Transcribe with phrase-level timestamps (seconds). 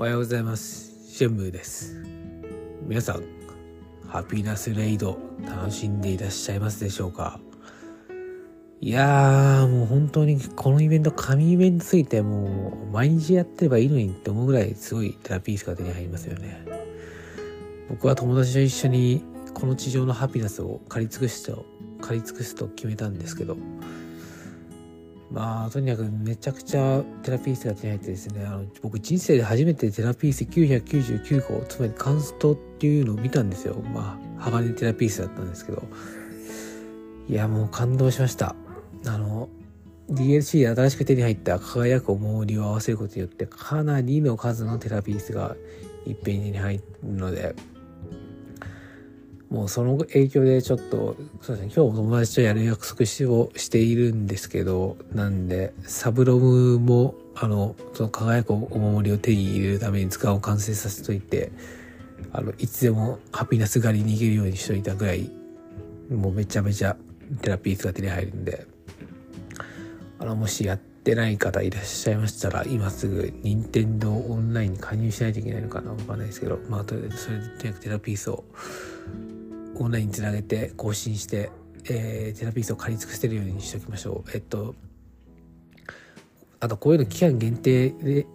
[0.00, 0.92] おはようございます。
[1.12, 2.00] シェンムーです。
[2.86, 3.24] 皆さん、
[4.06, 7.40] ハピナスレイド楽しんでいらっしゃいますでしょうか？
[8.80, 16.64] いやー、もう本当にこのイベント、神イベントすぎて、もう毎日やってればいいのにって思うぐらいすごいテラピースが手に入りますよね。
[17.88, 21.66] 僕は友達と一緒にこの地上のハピナスを借り尽くすと、
[22.00, 23.56] 借り尽くすと決めたんですけど、
[25.30, 33.74] まあ、とにかくめちゃくちゃテラピースが手に入ってですね、あの、僕人生で初めてテラピース999個、つまりカンストっていうのを見たんですよ。
[33.94, 35.82] まあ、鋼テラピースだったんですけど。
[37.28, 38.56] いや、もう感動しました。
[39.06, 39.50] あの、
[40.10, 45.56] DLC で新しく手に入った輝くお守りを合わせることによって、かなりの数のテラピースが
[46.06, 47.54] いっぺんに入るので、
[49.50, 61.50] もうその影響でちょっと、そうですね、今日お友達とやる約束しをしているんですけど、なんで、サブロムも、あの、その輝くお守りを手に入れるために図鑑を完成させといて、
[62.32, 65.30] あの、いつでもハピナス狩りに行けるようにしといたぐらい、
[66.10, 66.96] もうめちゃめちゃ
[67.40, 68.66] テラピースが手に入るんで、
[70.18, 78.44] あの、もしやってない方いらっしゃいましたら、今すぐ、任天堂オンラインに加入しないといけないのかなわかんないですけど、まあ、とりあえずそれでとにかくテラピースを、
[79.78, 81.50] オンラインにつなげて更新して、
[81.88, 84.30] えーテラピースを借り尽くせるようにしておきましょう。
[84.34, 84.74] えっと、
[86.60, 88.26] あとこういうの期間限定で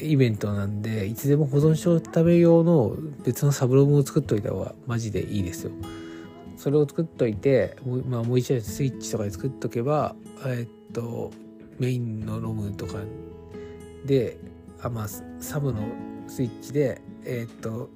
[0.00, 5.72] イベントなんで、いつでも保存しておくため用の別のサブログを作っといた方がマジでいいですよ。
[6.56, 10.14] それを作っといて、もう,、まあ、もう一台スイッチとかで作っとけば、
[10.46, 11.30] えっと、
[11.78, 12.98] メインのロムとか
[14.04, 14.38] で、
[14.82, 15.08] あまあ、
[15.40, 15.82] サブの
[16.26, 17.90] スイッチで、えっと、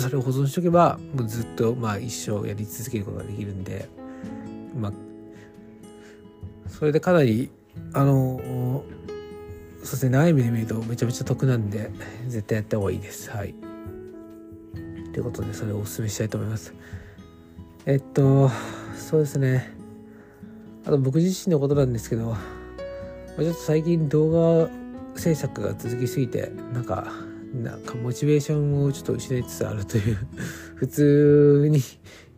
[0.00, 3.88] それを保存しとけば、もうずっと、まあ、一生やり続けることができるんで、
[4.76, 4.92] まあ、
[6.68, 7.50] それでかなり、
[7.92, 8.84] あの、
[9.82, 11.90] そうですね、長い目で見るとめちゃめちゃ得なんで、
[12.26, 13.30] 絶対やった方がいいです。
[13.30, 13.54] はい。
[15.12, 16.74] ということで、それをお勧めしたいと思います。
[17.86, 18.50] えっと、
[18.96, 19.72] そうですね。
[20.84, 22.36] あと僕自身のことなんですけど、
[23.36, 24.70] ちょっと最近動画
[25.18, 27.12] 制作が続きすぎて、なんか、
[27.54, 30.18] なんかモチベーションをちょっと失いつつあるという
[30.76, 31.80] 普通に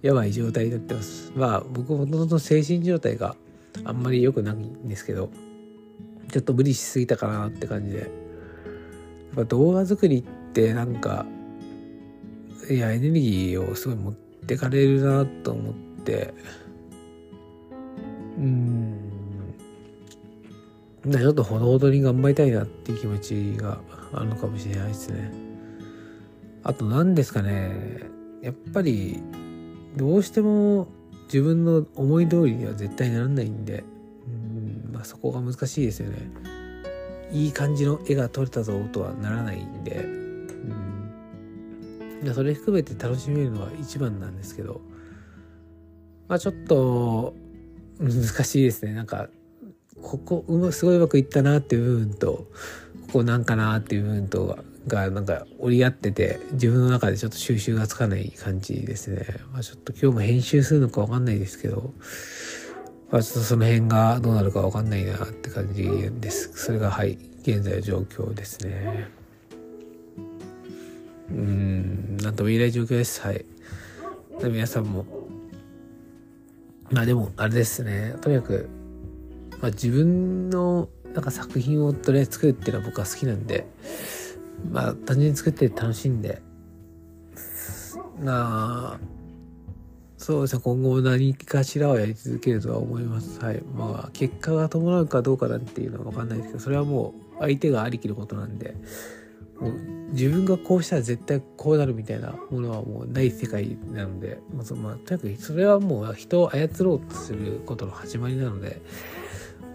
[0.03, 1.33] やばい状態になってます。
[1.35, 3.37] まあ僕もともと精神状態が
[3.85, 5.31] あんまり良くないんですけど、
[6.31, 7.99] ちょっと無理しすぎたかなって感じで。
[7.99, 8.09] やっ
[9.37, 11.25] ぱ動画作りってなんか、
[12.69, 16.35] いや、エネルギーをすごい持ってかれるなと思って、
[18.39, 19.10] うん、
[21.03, 23.81] ちょっとほどほどに頑張りたいなっていう気持ちが
[24.13, 25.33] あるのかもしれないですね。
[26.63, 28.03] あと何ですかね、
[28.43, 29.23] やっぱり
[29.97, 30.89] どうしても
[31.25, 33.83] 自分の思い通りには絶対ならないんで、
[34.27, 34.31] う
[34.91, 36.31] んまあ、そこが難しいですよね。
[37.33, 40.05] いい感じの絵が撮れたぞとはならないんで、
[42.23, 44.81] うん、それ含めて楽しめるのは一番なんですけど、
[46.29, 47.35] まあちょっと
[47.99, 48.13] 難
[48.45, 48.93] しいですね。
[48.93, 49.31] なんか、
[50.03, 52.29] ここうますごいうまくいったなっていう部分と、
[53.07, 59.27] ここなんかなっていう部分とが、なんか折り合ってて、自分の中でちょっと収集がつかない感じですね。
[59.53, 61.93] まあちょっと今日も編集するのかわかんないですけど、
[63.11, 65.85] まあちょっとその辺がどうなるかわかんないなって感じ
[66.21, 66.53] です。
[66.55, 69.09] それがはい、現在の状況ですね。
[71.31, 73.21] うん、なんとも言えない状況です。
[73.21, 73.45] はい。
[74.41, 75.05] で皆さんも、
[76.91, 78.69] まあでも、あれですね、とにかく、
[79.61, 83.67] まあ、自分のなんか作品をとりあえず作るっていうのは僕は好きなんで、
[84.71, 86.43] まあ単純に作って楽しんで、
[88.23, 89.01] まあ、
[90.19, 93.41] そうですね、今後も何かしらはやり続けるとは思います。
[93.41, 93.63] はい。
[93.75, 98.77] まあ、結果が伴うかどうかなんていうのはわかんないですけど、それはもう相手がありきのことなんで、
[99.59, 99.73] もう
[100.13, 108.83] 自分がこうしたら絶対こうなるみたいなものはもうない世界なので、まあまあ、とにかくそれはもう人を操ろうとすることの始まりなので、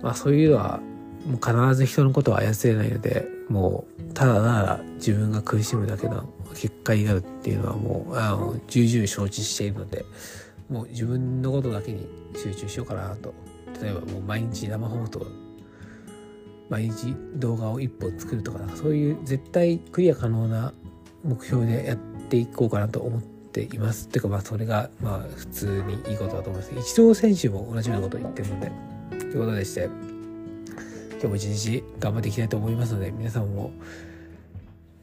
[0.02, 0.80] まあそういうのは
[1.26, 10.06] もう必ず人のことは操れないので、もうただただ自分が苦しむだけの結果になるっていうのはもうあの重々承知しているので、
[10.70, 13.34] もう自分のことだけに集中しようかなと。
[13.82, 15.26] 例えばもう毎日生放送、
[16.70, 20.74] 毎日動画を一本作るとか、そういう絶対クリア可能な
[21.24, 21.98] 目標でやっ
[22.30, 24.12] ていこうかなと思っていますっ。
[24.12, 26.72] ていうかまあそれがまあ普通にいいことだと思います。
[26.92, 28.72] 一郎選手も同じようなことを言ってるので、
[29.36, 29.90] ということでして、
[31.12, 33.74] 今日も一日頑張っていきたいと思いますので、皆さんも、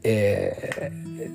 [0.05, 0.91] え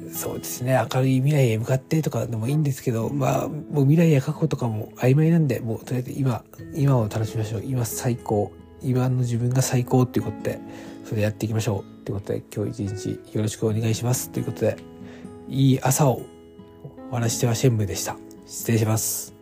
[0.10, 7.64] ー、そうですね、明るい未来へ向かってとかでもいいんですけど、まあ、もう未来や過去とかも曖昧なんで、もうとりあえず今、今を楽しみましょう。
[7.64, 8.52] 今最高。
[8.82, 10.60] 今の自分が最高っていうことで、
[11.06, 14.76] それやっていきましょうってことで、今日一日よろしくお願いしますということで、
[15.48, 16.24] いい朝を
[17.12, 18.18] お話してはシェンムでした。
[18.48, 19.37] 失礼します。